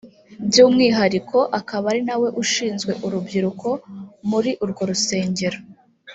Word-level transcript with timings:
by’umwihariko 0.47 1.37
akaba 1.59 1.85
ari 1.91 2.01
nawe 2.07 2.27
ushinzwe 2.43 2.91
urubyiruko 3.05 3.67
muri 4.29 4.51
urwo 4.63 4.83
rusengero 4.89 5.59